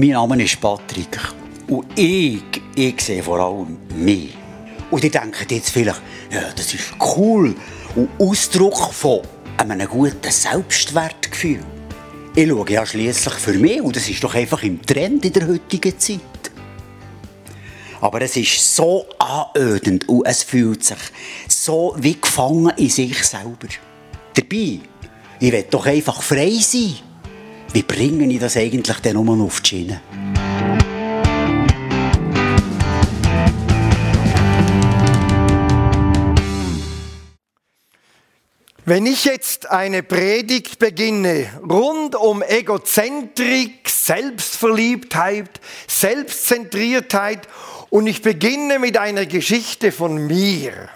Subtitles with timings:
[0.00, 1.18] Mein Name ist Patrick.
[1.66, 2.40] Und ich,
[2.76, 4.32] ich sehe vor allem mich.
[4.92, 7.52] Und die denken jetzt vielleicht, ja, das ist cool
[7.96, 9.22] und Ausdruck von
[9.56, 11.64] einem guten Selbstwertgefühl.
[12.36, 15.48] Ich schaue ja schliesslich für mich und das ist doch einfach im Trend in der
[15.48, 16.20] heutigen Zeit.
[18.00, 20.98] Aber es ist so anödend und es fühlt sich
[21.48, 23.66] so wie gefangen in sich selber.
[24.32, 24.78] Dabei,
[25.40, 27.07] ich will doch einfach frei sein.
[27.72, 30.00] Wie bringe ich das eigentlich denn nur auf die Schiene?
[38.88, 47.46] Wenn ich jetzt eine Predigt beginne rund um Egozentrik, Selbstverliebtheit, Selbstzentriertheit
[47.90, 50.88] und ich beginne mit einer Geschichte von mir,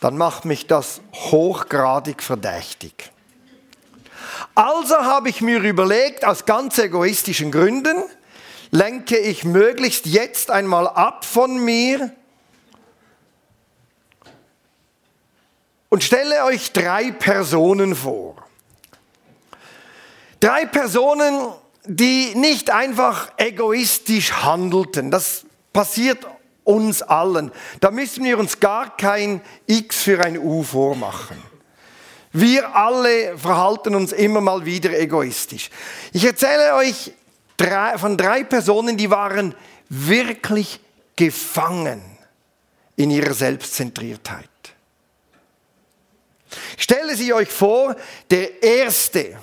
[0.00, 3.10] dann macht mich das hochgradig verdächtig.
[4.54, 8.02] Also habe ich mir überlegt, aus ganz egoistischen Gründen
[8.70, 12.12] lenke ich möglichst jetzt einmal ab von mir
[15.90, 18.36] und stelle euch drei Personen vor.
[20.40, 21.52] Drei Personen,
[21.84, 25.10] die nicht einfach egoistisch handelten.
[25.10, 26.26] Das passiert
[26.64, 27.52] uns allen.
[27.80, 31.51] Da müssen wir uns gar kein X für ein U vormachen.
[32.32, 35.70] Wir alle verhalten uns immer mal wieder egoistisch.
[36.12, 37.12] Ich erzähle euch
[37.56, 39.54] drei, von drei Personen, die waren
[39.88, 40.80] wirklich
[41.16, 42.02] gefangen
[42.96, 44.48] in ihrer Selbstzentriertheit.
[46.76, 47.96] Stelle Sie euch vor,
[48.30, 49.38] der Erste,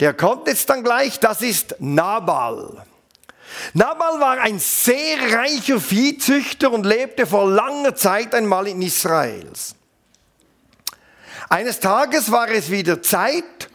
[0.00, 2.84] der kommt jetzt dann gleich, das ist Nabal.
[3.72, 9.75] Nabal war ein sehr reicher Viehzüchter und lebte vor langer Zeit einmal in Israels.
[11.48, 13.70] Eines Tages war es wieder Zeit,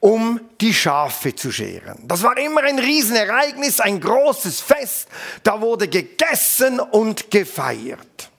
[0.00, 2.06] um die Schafe zu scheren.
[2.06, 5.08] Das war immer ein Riesenereignis, ein großes Fest.
[5.42, 8.30] Da wurde gegessen und gefeiert.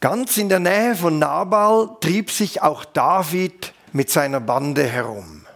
[0.00, 5.46] Ganz in der Nähe von Nabal trieb sich auch David mit seiner Bande herum.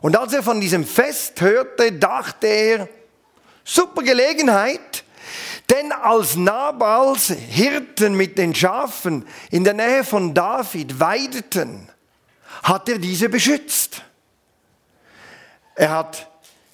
[0.00, 2.88] Und als er von diesem Fest hörte, dachte er,
[3.64, 5.04] super Gelegenheit,
[5.70, 11.88] denn als Nabals Hirten mit den Schafen in der Nähe von David weideten,
[12.62, 14.02] hat er diese beschützt.
[15.74, 16.28] Er hat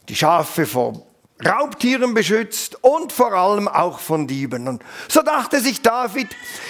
[0.09, 1.06] die Schafe vor
[1.44, 4.69] Raubtieren beschützt und vor allem auch von Dieben.
[4.69, 6.28] Und so dachte sich David,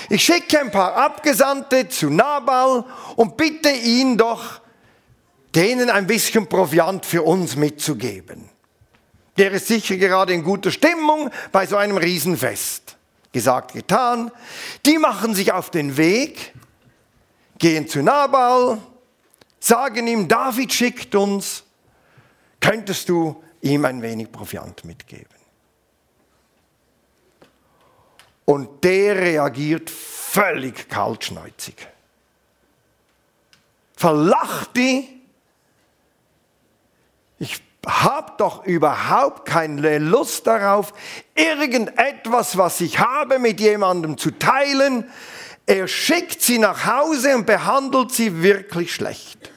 [0.09, 2.85] ich schicke ein paar Abgesandte zu Nabal
[3.17, 4.61] und bitte ihn doch,
[5.55, 8.49] denen ein bisschen Proviant für uns mitzugeben.
[9.37, 12.97] Der ist sicher gerade in guter Stimmung bei so einem Riesenfest.
[13.33, 14.31] Gesagt, getan.
[14.87, 16.55] Die machen sich auf den Weg,
[17.59, 18.79] gehen zu Nabal,
[19.59, 21.65] sagen ihm, David schickt uns,
[22.61, 25.27] könntest du ihm ein wenig Proviant mitgeben.
[28.45, 31.89] Und der reagiert völlig kaltschneuzig.
[33.97, 35.23] Verlacht die.
[37.39, 40.93] Ich habe doch überhaupt keine Lust darauf,
[41.35, 45.11] irgendetwas, was ich habe, mit jemandem zu teilen.
[45.67, 49.51] Er schickt sie nach Hause und behandelt sie wirklich schlecht.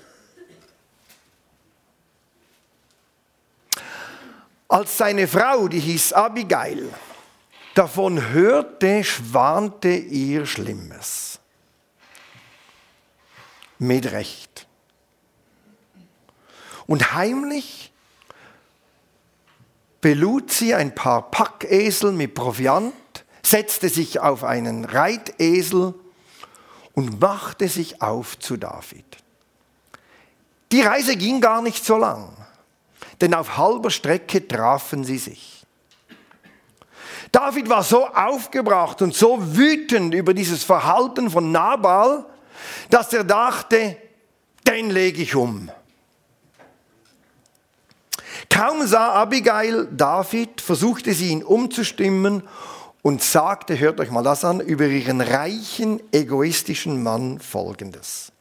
[4.70, 6.90] Als seine Frau, die hieß Abigail,
[7.74, 11.40] davon hörte, schwante ihr Schlimmes.
[13.80, 14.68] Mit Recht.
[16.86, 17.92] Und heimlich
[20.02, 22.94] belud sie ein paar Packesel mit Proviant,
[23.44, 25.94] setzte sich auf einen Reitesel
[26.94, 29.06] und machte sich auf zu David.
[30.72, 32.38] Die Reise ging gar nicht so lang
[33.22, 35.66] denn auf halber Strecke trafen sie sich.
[37.32, 42.26] David war so aufgebracht und so wütend über dieses Verhalten von Nabal,
[42.90, 43.98] dass er dachte,
[44.66, 45.70] den lege ich um.
[48.58, 52.42] Kaum sah Abigail David, versuchte sie ihn umzustimmen
[53.04, 58.32] und sagte, hört euch mal das an, über ihren reichen, egoistischen Mann folgendes.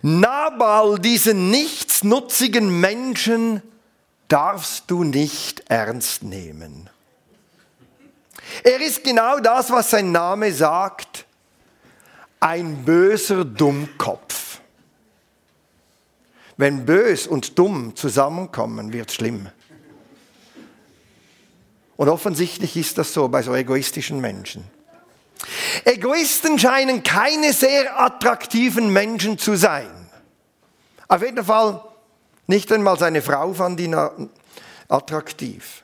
[0.00, 3.62] Nabal, diesen nichtsnutzigen Menschen,
[4.28, 6.88] darfst du nicht ernst nehmen.
[8.62, 11.26] Er ist genau das, was sein Name sagt,
[12.38, 14.53] ein böser Dummkopf.
[16.56, 19.48] Wenn bös und dumm zusammenkommen, wird schlimm.
[21.96, 24.64] Und offensichtlich ist das so bei so egoistischen Menschen.
[25.84, 29.90] Egoisten scheinen keine sehr attraktiven Menschen zu sein.
[31.08, 31.82] Auf jeden Fall
[32.46, 33.96] nicht einmal seine Frau fand ihn
[34.88, 35.82] attraktiv.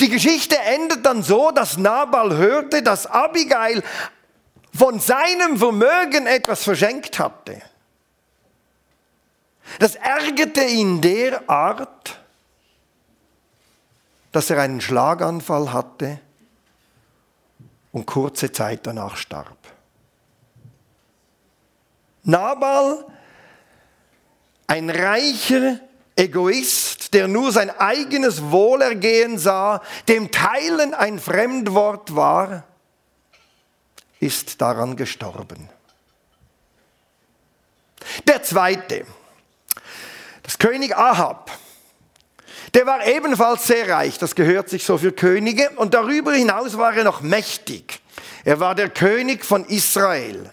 [0.00, 3.82] Die Geschichte endet dann so, dass Nabal hörte, dass Abigail
[4.76, 7.60] von seinem Vermögen etwas verschenkt hatte.
[9.78, 12.20] Das ärgerte ihn derart,
[14.32, 16.20] dass er einen Schlaganfall hatte
[17.92, 19.56] und kurze Zeit danach starb.
[22.24, 23.06] Nabal,
[24.66, 25.78] ein reicher
[26.16, 32.64] Egoist, der nur sein eigenes Wohlergehen sah, dem Teilen ein Fremdwort war,
[34.20, 35.68] ist daran gestorben.
[38.26, 39.06] Der zweite,
[40.44, 41.50] das König Ahab,
[42.74, 46.94] der war ebenfalls sehr reich, das gehört sich so für Könige, und darüber hinaus war
[46.94, 48.00] er noch mächtig.
[48.44, 50.50] Er war der König von Israel.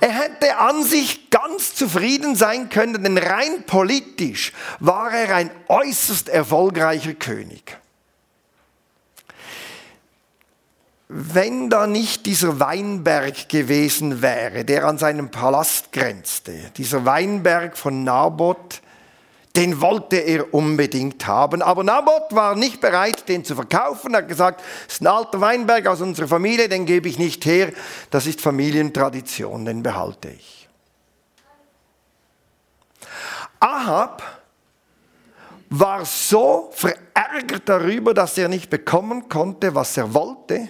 [0.00, 6.28] Er hätte an sich ganz zufrieden sein können, denn rein politisch war er ein äußerst
[6.28, 7.76] erfolgreicher König.
[11.08, 18.04] Wenn da nicht dieser Weinberg gewesen wäre, der an seinem Palast grenzte, dieser Weinberg von
[18.04, 18.80] Naboth,
[19.56, 21.60] den wollte er unbedingt haben.
[21.62, 24.14] Aber Naboth war nicht bereit, den zu verkaufen.
[24.14, 27.44] Er hat gesagt, es ist ein alter Weinberg aus unserer Familie, den gebe ich nicht
[27.44, 27.72] her.
[28.10, 30.68] Das ist Familientradition, den behalte ich.
[33.58, 34.22] Ahab
[35.68, 40.68] war so verärgert darüber, dass er nicht bekommen konnte, was er wollte,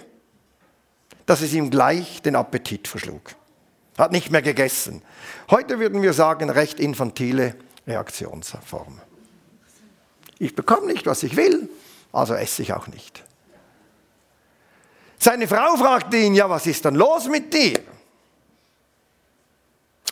[1.25, 3.21] dass es ihm gleich den Appetit verschlug.
[3.97, 5.01] Hat nicht mehr gegessen.
[5.49, 7.55] Heute würden wir sagen, recht infantile
[7.87, 8.99] Reaktionsform.
[10.39, 11.69] Ich bekomme nicht, was ich will,
[12.11, 13.23] also esse ich auch nicht.
[15.19, 17.79] Seine Frau fragte ihn, ja, was ist dann los mit dir?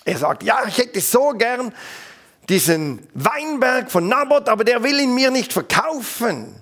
[0.06, 1.74] Er sagt, ja, ich hätte so gern
[2.48, 6.56] diesen Weinberg von Naboth, aber der will ihn mir nicht verkaufen.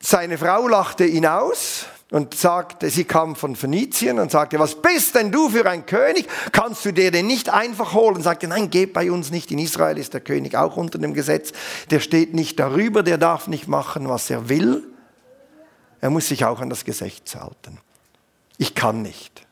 [0.00, 5.14] Seine Frau lachte ihn aus und sagte, sie kam von Phönizien und sagte, was bist
[5.14, 6.28] denn du für ein König?
[6.50, 8.22] Kannst du dir den nicht einfach holen?
[8.22, 9.50] Sagte, nein, geht bei uns nicht.
[9.52, 11.52] In Israel ist der König auch unter dem Gesetz.
[11.90, 14.82] Der steht nicht darüber, der darf nicht machen, was er will.
[16.00, 17.78] Er muss sich auch an das Gesetz halten.
[18.58, 19.46] Ich kann nicht.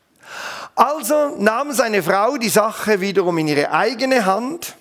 [0.75, 4.75] Also nahm seine Frau die Sache wiederum in ihre eigene Hand,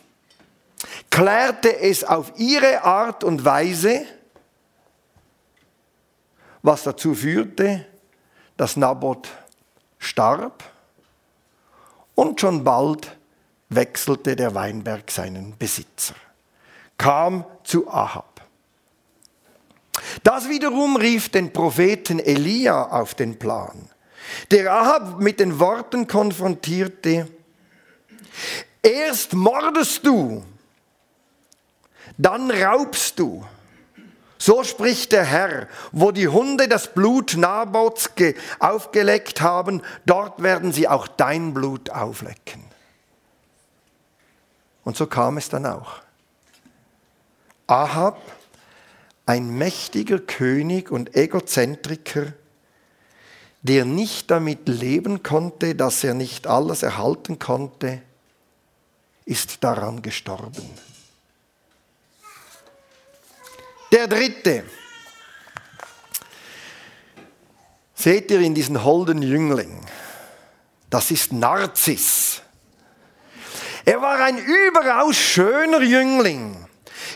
[1.11, 4.05] klärte es auf ihre Art und Weise,
[6.69, 7.87] was dazu führte,
[8.59, 9.27] dass Naboth
[9.99, 10.63] starb
[12.15, 13.17] und schon bald
[13.71, 16.15] wechselte der Weinberg seinen Besitzer,
[16.99, 18.43] kam zu Ahab.
[20.23, 23.89] Das wiederum rief den Propheten Elia auf den Plan,
[24.51, 27.29] der Ahab mit den Worten konfrontierte,
[28.83, 30.45] erst mordest du,
[32.19, 33.43] dann raubst du,
[34.49, 38.09] so spricht der Herr, wo die Hunde das Blut Nabots
[38.61, 42.65] aufgeleckt haben, dort werden sie auch dein Blut auflecken.
[44.85, 45.97] Und so kam es dann auch.
[47.67, 48.23] Ahab,
[49.27, 52.33] ein mächtiger König und Egozentriker,
[53.61, 58.01] der nicht damit leben konnte, dass er nicht alles erhalten konnte,
[59.27, 60.88] ist daran gestorben.
[63.91, 64.65] Der dritte.
[67.95, 69.81] Seht ihr in diesen holden Jüngling?
[70.91, 72.43] Das ist Narzis.
[73.85, 76.69] Er war ein überaus schöner Jüngling,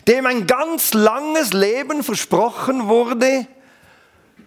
[0.09, 3.47] dem ein ganz langes Leben versprochen wurde,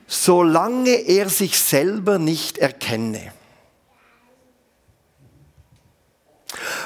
[0.07, 3.31] solange er sich selber nicht erkenne.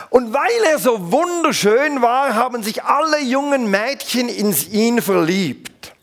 [0.09, 5.93] Und weil er so wunderschön war, haben sich alle jungen Mädchen in ihn verliebt.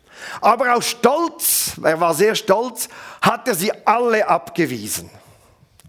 [0.41, 2.89] Aber aus Stolz, er war sehr stolz,
[3.21, 5.11] hat er sie alle abgewiesen.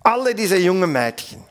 [0.04, 1.44] Alle diese jungen Mädchen.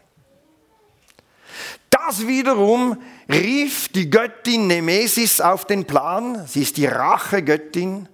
[1.90, 6.46] Das wiederum rief die Göttin Nemesis auf den Plan.
[6.46, 8.08] Sie ist die Rachegöttin.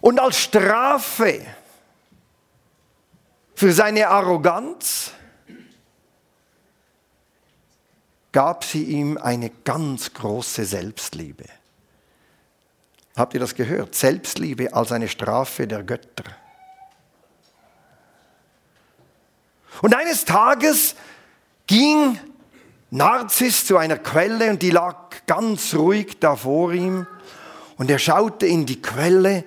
[0.00, 1.40] Und als Strafe
[3.54, 5.12] für seine Arroganz
[8.32, 11.44] gab sie ihm eine ganz große Selbstliebe.
[13.16, 13.94] Habt ihr das gehört?
[13.94, 16.24] Selbstliebe als eine Strafe der Götter.
[19.82, 20.94] Und eines Tages
[21.66, 22.18] ging
[22.90, 24.96] Narzis zu einer Quelle und die lag
[25.26, 27.06] ganz ruhig da vor ihm.
[27.76, 29.44] Und er schaute in die Quelle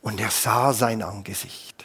[0.00, 1.77] und er sah sein Angesicht.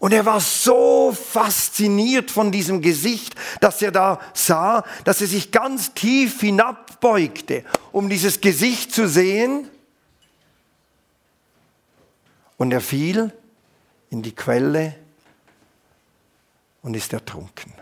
[0.00, 5.52] Und er war so fasziniert von diesem Gesicht, dass er da sah, dass er sich
[5.52, 9.68] ganz tief hinabbeugte, um dieses Gesicht zu sehen.
[12.56, 13.30] Und er fiel
[14.08, 14.96] in die Quelle
[16.80, 17.74] und ist ertrunken.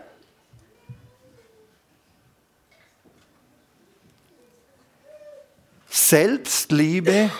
[5.89, 7.31] Selbstliebe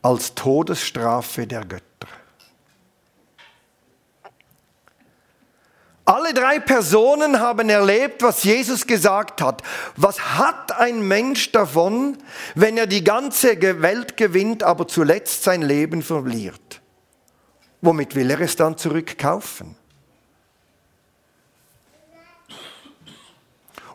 [0.00, 1.87] als Todesstrafe der Götter.
[6.08, 9.62] Alle drei Personen haben erlebt, was Jesus gesagt hat.
[9.94, 12.16] Was hat ein Mensch davon,
[12.54, 16.80] wenn er die ganze Welt gewinnt, aber zuletzt sein Leben verliert?
[17.82, 19.76] Womit will er es dann zurückkaufen?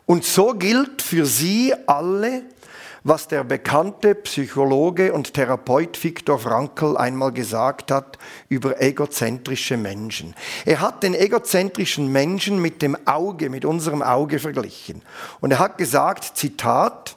[0.06, 2.44] Und so gilt für sie alle,
[3.04, 8.18] was der bekannte Psychologe und Therapeut Viktor Frankl einmal gesagt hat
[8.48, 10.34] über egozentrische Menschen.
[10.64, 15.02] Er hat den egozentrischen Menschen mit dem Auge, mit unserem Auge verglichen.
[15.40, 17.16] Und er hat gesagt, Zitat,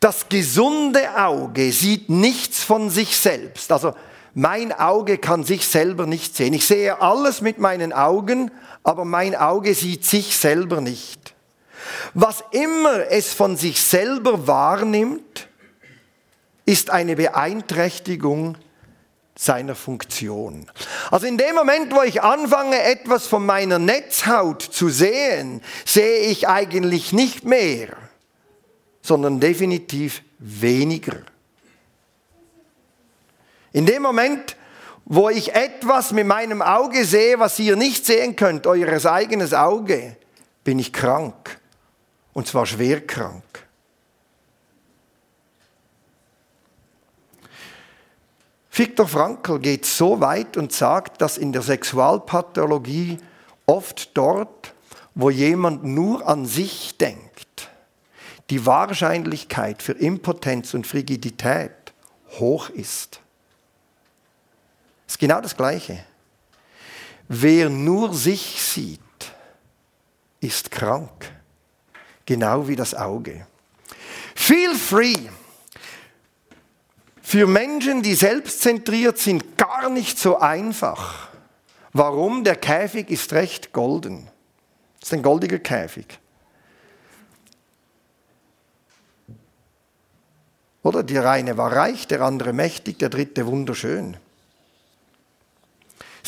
[0.00, 3.70] das gesunde Auge sieht nichts von sich selbst.
[3.70, 3.94] Also
[4.34, 6.52] mein Auge kann sich selber nicht sehen.
[6.52, 8.50] Ich sehe alles mit meinen Augen,
[8.82, 11.34] aber mein Auge sieht sich selber nicht.
[12.14, 15.48] Was immer es von sich selber wahrnimmt,
[16.64, 18.56] ist eine Beeinträchtigung
[19.38, 20.66] seiner Funktion.
[21.10, 26.48] Also in dem Moment, wo ich anfange, etwas von meiner Netzhaut zu sehen, sehe ich
[26.48, 27.96] eigentlich nicht mehr,
[29.00, 31.22] sondern definitiv weniger.
[33.72, 34.56] In dem Moment,
[35.04, 40.16] wo ich etwas mit meinem Auge sehe, was ihr nicht sehen könnt, eures eigenes Auge,
[40.64, 41.58] bin ich krank.
[42.38, 43.66] Und zwar schwer krank.
[48.70, 53.18] Viktor Frankl geht so weit und sagt, dass in der Sexualpathologie
[53.66, 54.72] oft dort,
[55.16, 57.70] wo jemand nur an sich denkt,
[58.50, 61.92] die Wahrscheinlichkeit für Impotenz und Frigidität
[62.38, 63.20] hoch ist.
[65.08, 66.04] Es ist genau das Gleiche.
[67.26, 69.00] Wer nur sich sieht,
[70.38, 71.32] ist krank
[72.28, 73.46] genau wie das Auge.
[74.34, 75.30] Feel free.
[77.22, 81.30] Für Menschen, die selbstzentriert sind, gar nicht so einfach.
[81.94, 82.44] Warum?
[82.44, 84.28] Der Käfig ist recht golden.
[85.00, 86.18] Das ist ein goldiger Käfig.
[90.82, 94.18] Oder der eine war reich, der andere mächtig, der dritte wunderschön.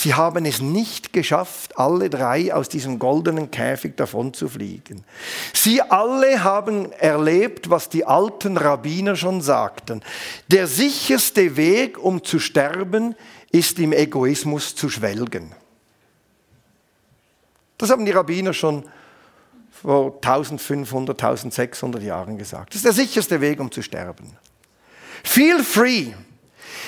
[0.02, 5.04] Sie haben es nicht geschafft, alle drei aus diesem goldenen Käfig davon zu fliegen.
[5.52, 10.00] Sie alle haben erlebt, was die alten Rabbiner schon sagten.
[10.48, 13.14] Der sicherste Weg, um zu sterben,
[13.52, 15.54] ist im Egoismus zu schwelgen.
[17.76, 18.88] Das haben die Rabbiner schon
[19.70, 22.70] vor 1500, 1600 Jahren gesagt.
[22.70, 24.34] Das ist der sicherste Weg, um zu sterben.
[25.24, 26.14] Feel free.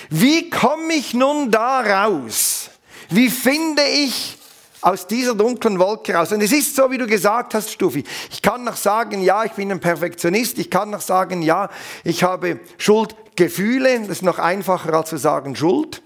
[0.08, 2.70] Wie komme ich nun da raus?
[3.14, 4.38] Wie finde ich
[4.80, 6.32] aus dieser dunklen Wolke raus?
[6.32, 8.04] Und es ist so, wie du gesagt hast, Stufi.
[8.30, 10.58] Ich kann noch sagen, ja, ich bin ein Perfektionist.
[10.58, 11.68] Ich kann noch sagen, ja,
[12.04, 14.00] ich habe Schuldgefühle.
[14.00, 16.02] Das ist noch einfacher als zu sagen Schuld.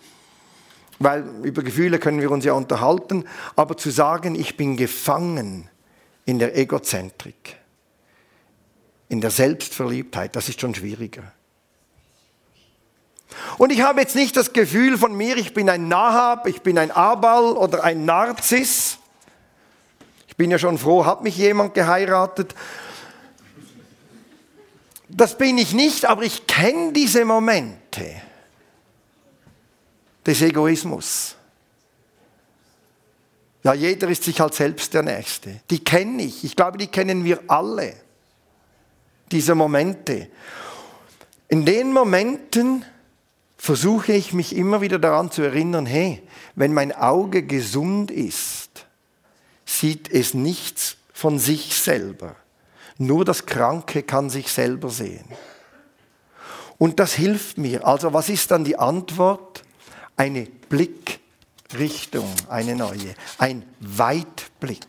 [0.98, 3.24] Weil über Gefühle können wir uns ja unterhalten.
[3.54, 5.68] Aber zu sagen, ich bin gefangen
[6.24, 7.56] in der Egozentrik,
[9.08, 11.32] in der Selbstverliebtheit, das ist schon schwieriger.
[13.58, 16.78] Und ich habe jetzt nicht das Gefühl von mir, ich bin ein Nahab, ich bin
[16.78, 18.98] ein Abal oder ein Narzis.
[20.28, 22.54] Ich bin ja schon froh, hat mich jemand geheiratet.
[25.08, 28.04] Das bin ich nicht, aber ich kenne diese Momente
[30.26, 31.36] des Egoismus.
[33.62, 35.60] Ja, jeder ist sich halt selbst der Nächste.
[35.70, 36.44] Die kenne ich.
[36.44, 37.94] Ich glaube, die kennen wir alle.
[39.32, 40.28] Diese Momente.
[41.48, 42.84] In den Momenten,
[43.66, 46.22] versuche ich mich immer wieder daran zu erinnern, hey,
[46.54, 48.86] wenn mein Auge gesund ist,
[49.64, 52.36] sieht es nichts von sich selber.
[52.96, 55.24] Nur das Kranke kann sich selber sehen.
[56.78, 57.84] Und das hilft mir.
[57.84, 59.64] Also was ist dann die Antwort?
[60.16, 64.86] Eine Blickrichtung, eine neue, ein Weitblick.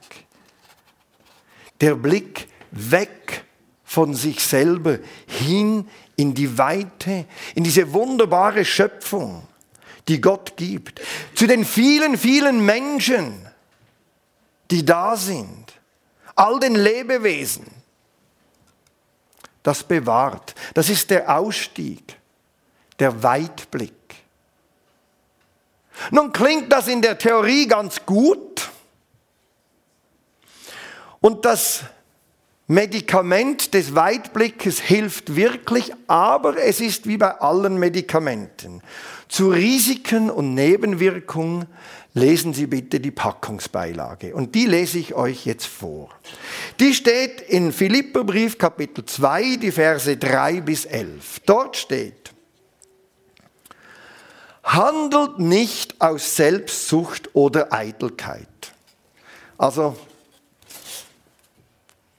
[1.81, 3.43] Der Blick weg
[3.83, 9.47] von sich selber hin in die Weite, in diese wunderbare Schöpfung,
[10.07, 10.99] die Gott gibt,
[11.35, 13.47] zu den vielen, vielen Menschen,
[14.69, 15.73] die da sind,
[16.35, 17.65] all den Lebewesen.
[19.63, 20.55] Das bewahrt.
[20.73, 22.17] Das ist der Ausstieg,
[22.99, 23.93] der Weitblick.
[26.11, 28.69] Nun klingt das in der Theorie ganz gut.
[31.19, 31.83] Und das
[32.69, 38.81] Medikament des Weitblickes hilft wirklich, aber es ist wie bei allen Medikamenten.
[39.29, 41.67] Zu Risiken und Nebenwirkungen
[42.13, 44.35] lesen Sie bitte die Packungsbeilage.
[44.35, 46.09] Und die lese ich euch jetzt vor.
[46.81, 51.41] Die steht in Philipperbrief Kapitel 2, die Verse 3 bis 11.
[51.45, 52.33] Dort steht,
[54.63, 58.73] handelt nicht aus Selbstsucht oder Eitelkeit.
[59.57, 59.95] Also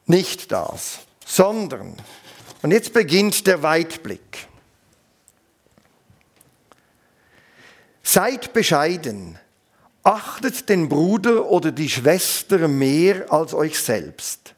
[0.09, 1.97] nicht das, sondern,
[2.63, 4.49] und jetzt beginnt der Weitblick.
[8.03, 9.39] Seid bescheiden,
[10.03, 14.55] achtet den Bruder oder die Schwester mehr als euch selbst.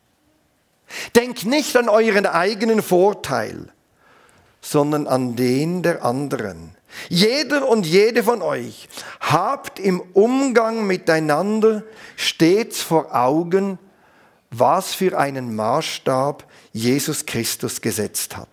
[1.17, 3.73] Denkt nicht an euren eigenen Vorteil,
[4.61, 6.77] sondern an den der anderen.
[7.09, 8.89] Jeder und jede von euch
[9.21, 11.83] habt im Umgang miteinander
[12.17, 13.79] stets vor Augen,
[14.51, 18.49] was für einen Maßstab Jesus Christus gesetzt hat.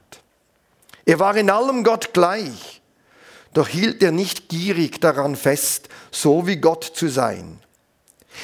[1.06, 2.77] Er war in allem Gott gleich
[3.58, 7.60] doch hielt er nicht gierig daran fest, so wie Gott zu sein.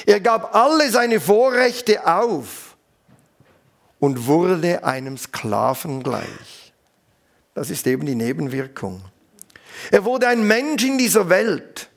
[0.07, 2.75] Er gab alle seine Vorrechte auf
[3.99, 6.73] und wurde einem Sklaven gleich.
[7.53, 9.03] Das ist eben die Nebenwirkung.
[9.91, 11.89] Er wurde ein Mensch in dieser Welt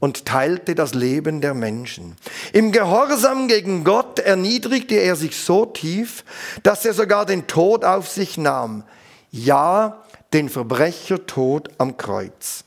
[0.00, 2.16] und teilte das Leben der Menschen.
[2.52, 6.24] Im Gehorsam gegen Gott erniedrigte er sich so tief,
[6.62, 8.84] dass er sogar den Tod auf sich nahm.
[9.30, 10.02] Ja,
[10.32, 12.64] den Verbrechertod am Kreuz.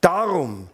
[0.00, 0.68] Darum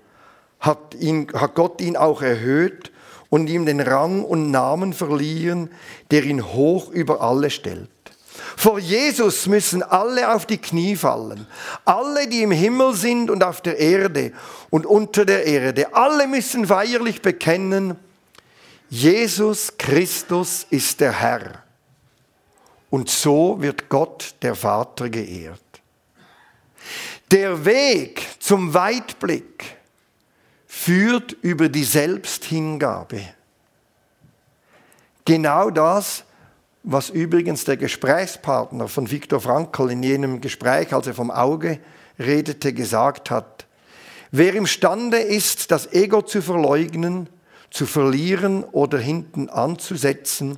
[0.60, 2.92] hat, ihn, hat Gott ihn auch erhöht
[3.28, 5.70] und ihm den Rang und Namen verliehen,
[6.10, 7.90] der ihn hoch über alle stellt.
[8.58, 11.46] Vor Jesus müssen alle auf die Knie fallen,
[11.84, 14.32] alle, die im Himmel sind und auf der Erde
[14.68, 17.96] und unter der Erde, alle müssen feierlich bekennen,
[18.90, 21.62] Jesus Christus ist der Herr.
[22.90, 25.62] Und so wird Gott, der Vater, geehrt.
[27.30, 29.76] Der Weg zum Weitblick
[30.66, 33.20] führt über die Selbsthingabe.
[35.24, 36.24] Genau das,
[36.90, 41.80] was übrigens der Gesprächspartner von Viktor Frankl in jenem Gespräch, als er vom Auge
[42.18, 43.66] redete, gesagt hat.
[44.30, 47.28] Wer imstande ist, das Ego zu verleugnen,
[47.70, 50.56] zu verlieren oder hinten anzusetzen,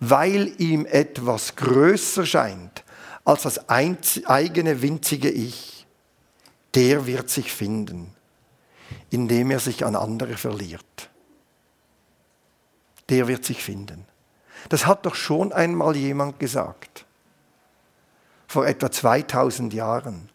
[0.00, 2.82] weil ihm etwas größer scheint
[3.24, 5.86] als das eigene winzige Ich,
[6.74, 8.12] der wird sich finden,
[9.10, 11.10] indem er sich an andere verliert.
[13.08, 14.09] Der wird sich finden.
[14.68, 17.04] Das hat doch schon einmal jemand gesagt,
[18.46, 20.28] vor etwa 2000 Jahren.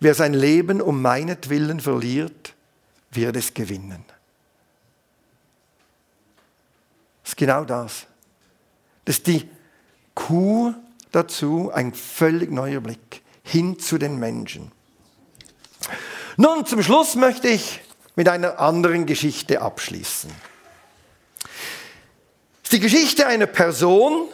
[0.00, 2.54] Wer sein Leben um meinetwillen verliert,
[3.10, 4.04] wird es gewinnen.
[7.22, 8.06] Das ist genau das.
[9.04, 9.48] Das ist die
[10.14, 10.74] Kur
[11.12, 14.72] dazu, ein völlig neuer Blick hin zu den Menschen.
[16.36, 17.80] Nun, zum Schluss möchte ich
[18.16, 20.30] mit einer anderen Geschichte abschließen.
[22.70, 24.28] Ist die Geschichte einer Person,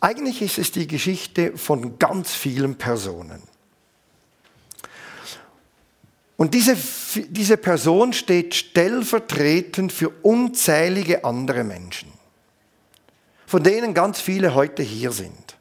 [0.00, 3.42] eigentlich ist es die Geschichte von ganz vielen Personen.
[6.38, 6.74] Und diese,
[7.28, 12.16] diese Person steht stellvertretend für unzählige andere Menschen
[13.46, 15.56] von denen ganz viele heute hier sind.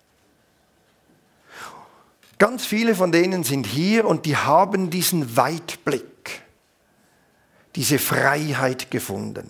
[2.38, 6.42] Ganz viele von denen sind hier und die haben diesen Weitblick,
[7.76, 9.50] diese Freiheit gefunden.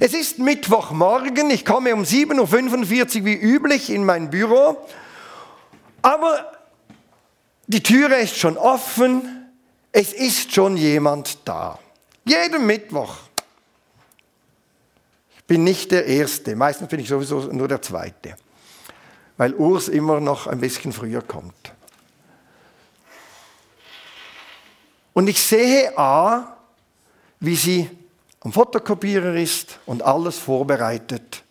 [0.00, 4.76] Es ist Mittwochmorgen, ich komme um 7.45 Uhr wie üblich in mein Büro,
[6.02, 6.52] aber
[7.66, 9.50] die Türe ist schon offen,
[9.92, 11.78] es ist schon jemand da.
[12.24, 13.16] Jeden Mittwoch
[15.46, 16.56] bin nicht der Erste.
[16.56, 18.36] Meistens bin ich sowieso nur der Zweite.
[19.36, 21.72] Weil Urs immer noch ein bisschen früher kommt.
[25.12, 26.56] Und ich sehe A,
[27.40, 27.90] wie sie
[28.44, 31.42] am Fotokopierer ist und alles vorbereitet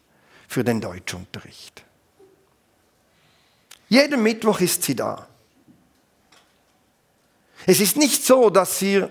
[0.48, 1.84] für den Deutschunterricht.
[3.90, 5.28] Jeden Mittwoch ist sie da.
[7.66, 9.06] Es ist nicht so, dass sie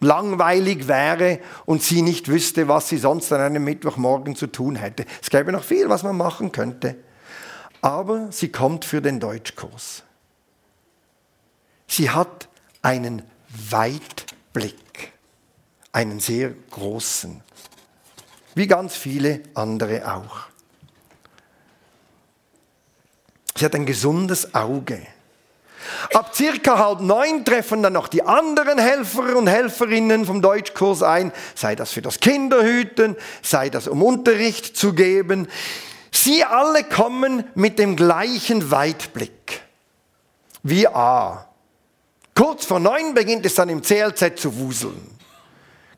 [0.00, 5.04] langweilig wäre und sie nicht wüsste, was sie sonst an einem Mittwochmorgen zu tun hätte.
[5.20, 6.96] Es gäbe noch viel, was man machen könnte.
[7.80, 10.02] Aber sie kommt für den Deutschkurs.
[11.86, 12.48] Sie hat
[12.80, 13.22] einen
[13.70, 14.76] Weitblick,
[15.92, 17.42] einen sehr großen,
[18.54, 20.40] wie ganz viele andere auch.
[23.56, 25.06] Sie hat ein gesundes Auge.
[26.14, 31.32] Ab circa halb neun treffen dann noch die anderen Helfer und Helferinnen vom Deutschkurs ein,
[31.54, 35.48] sei das für das Kinderhüten, sei das um Unterricht zu geben.
[36.10, 39.62] Sie alle kommen mit dem gleichen Weitblick
[40.62, 41.48] wie A.
[42.34, 45.11] Kurz vor neun beginnt es dann im CLZ zu wuseln.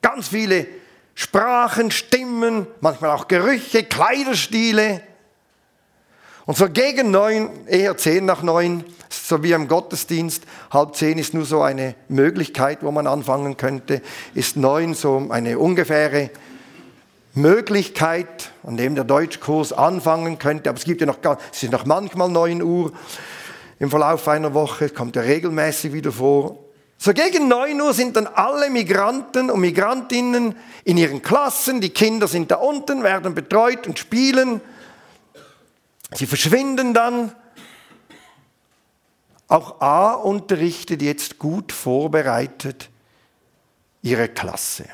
[0.04, 0.66] Ganz viele
[1.14, 5.00] Sprachen, Stimmen, manchmal auch Gerüche, Kleiderstile.
[6.44, 11.32] Und so gegen neun, eher zehn nach neun, so wie im Gottesdienst, halb zehn ist
[11.32, 14.02] nur so eine Möglichkeit, wo man anfangen könnte,
[14.34, 16.28] ist neun so eine ungefähre
[17.32, 20.68] Möglichkeit, an dem der Deutschkurs anfangen könnte.
[20.68, 21.16] Aber es gibt ja noch,
[21.50, 22.92] es ist noch manchmal neun Uhr
[23.78, 26.63] im Verlauf einer Woche, kommt ja regelmäßig wieder vor.
[26.98, 32.28] So gegen neun Uhr sind dann alle Migranten und Migrantinnen in ihren Klassen, die Kinder
[32.28, 34.60] sind da unten, werden betreut und spielen.
[36.14, 37.32] Sie verschwinden dann.
[39.48, 42.88] Auch A unterrichtet jetzt gut vorbereitet
[44.02, 44.84] ihre Klasse.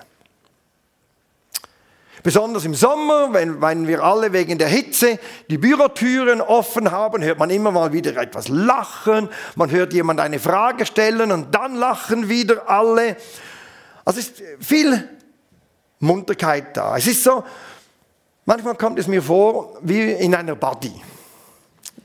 [2.23, 7.39] Besonders im Sommer, wenn, wenn wir alle wegen der Hitze die Bürotüren offen haben, hört
[7.39, 9.29] man immer mal wieder etwas lachen.
[9.57, 13.17] Man hört jemand eine Frage stellen und dann lachen wieder alle.
[14.05, 15.09] Also es ist viel
[15.99, 16.97] Munterkeit da.
[16.97, 17.43] Es ist so,
[18.45, 20.93] manchmal kommt es mir vor wie in einer Body.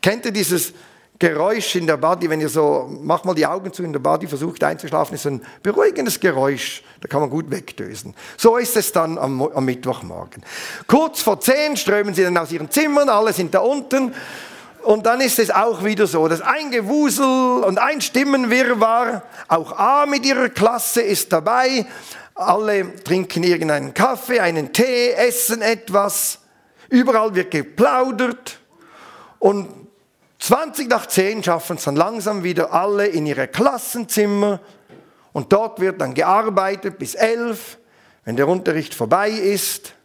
[0.02, 0.74] Kennt ihr dieses
[1.18, 4.28] Geräusch in der Body, wenn ihr so, macht mal die Augen zu in der Body,
[4.28, 8.14] versucht einzuschlafen, ist ein beruhigendes Geräusch, da kann man gut wegdösen.
[8.36, 10.44] So ist es dann am, am Mittwochmorgen.
[10.88, 14.14] Kurz vor zehn strömen sie dann aus ihren Zimmern, alle sind da unten.
[14.84, 20.06] Und dann ist es auch wieder so, dass ein Gewusel und ein Stimmenwirrwarr, auch A
[20.06, 21.86] mit ihrer Klasse ist dabei,
[22.36, 26.40] alle trinken irgendeinen Kaffee, einen Tee, essen etwas,
[26.90, 28.60] überall wird geplaudert.
[29.40, 29.85] Und
[30.46, 34.60] 20 nach 10 schaffen es dann langsam wieder alle in ihre Klassenzimmer
[35.34, 37.80] und dort wird dann gearbeitet bis 11,
[38.26, 39.96] wenn der Unterricht vorbei ist.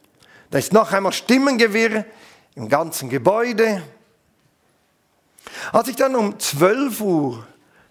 [0.49, 2.07] Da ist noch einmal Stimmengewirr
[2.55, 3.83] im ganzen Gebäude.
[5.73, 7.47] Als ich dann um 12 Uhr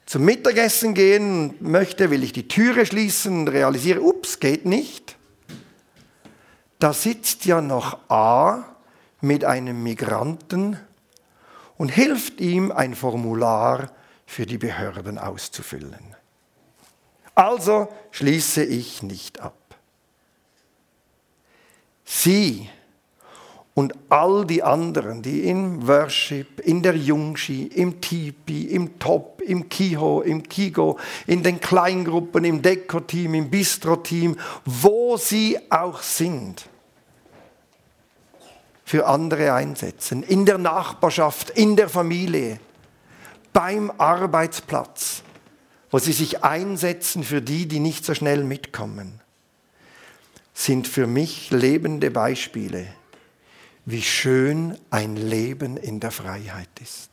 [0.08, 5.18] zum Mittagessen gehen möchte, will ich die Türe schließen und realisiere, ups, geht nicht.
[6.80, 8.66] Da sitzt ja noch A
[9.22, 10.80] mit einem Migranten
[11.80, 13.90] und hilft ihm, ein Formular
[14.26, 16.16] für die Behörden auszufüllen.
[17.34, 19.56] Also schließe ich nicht ab.
[22.04, 22.70] Sie
[23.76, 29.70] und all die anderen, die im Worship, in der Jungshi, im Tipi, im Top, im
[29.70, 36.68] Kiho, im Kigo, in den Kleingruppen, im Deko-Team, im Bistro-Team, wo sie auch sind,
[38.90, 42.60] für andere einsetzen, in der Nachbarschaft, in der Familie,
[43.54, 45.22] beim Arbeitsplatz,
[45.92, 49.22] wo sie sich einsetzen für die, die nicht so schnell mitkommen,
[50.56, 52.88] sind für mich lebende Beispiele,
[53.86, 57.12] wie schön ein Leben in der Freiheit ist.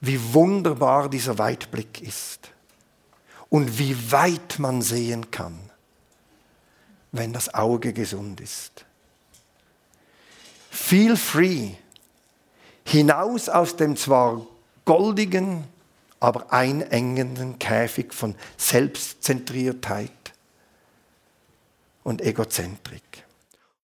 [0.00, 2.52] Wie wunderbar dieser Weitblick ist
[3.50, 5.65] und wie weit man sehen kann
[7.18, 8.84] wenn das Auge gesund ist.
[10.70, 11.70] Feel free,
[12.84, 14.46] hinaus aus dem zwar
[14.84, 15.64] goldigen,
[16.20, 20.10] aber einengenden Käfig von Selbstzentriertheit
[22.04, 23.25] und Egozentrik.